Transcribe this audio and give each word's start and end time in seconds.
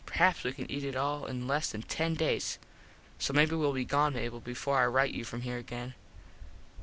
Perhaps 0.07 0.43
we 0.43 0.51
can 0.51 0.71
eat 0.71 0.83
it 0.83 0.95
all 0.95 1.27
in 1.27 1.47
less 1.47 1.69
than 1.71 1.83
ten 1.83 2.15
days. 2.15 2.57
So 3.19 3.33
maybe 3.33 3.55
well 3.55 3.71
be 3.71 3.85
gone, 3.85 4.13
Mable, 4.15 4.39
before 4.39 4.79
I 4.79 4.87
rite 4.87 5.13
you 5.13 5.23
from 5.23 5.41
here 5.41 5.59
again. 5.59 5.93